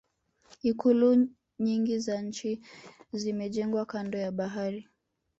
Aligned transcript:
ikulu 0.61 1.25
nyingi 1.59 1.99
za 1.99 2.21
nchi 2.21 2.61
zimejengwa 3.13 3.85
kando 3.85 4.17
ya 4.19 4.31
bahari 4.31 4.87